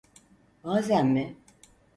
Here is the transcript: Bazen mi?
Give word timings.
Bazen 0.63 1.07
mi? 1.13 1.37